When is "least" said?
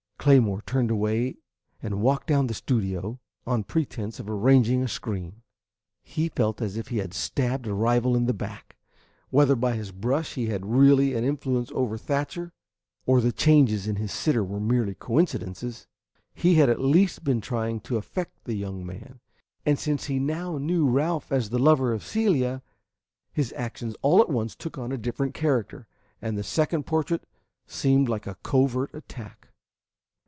16.79-17.23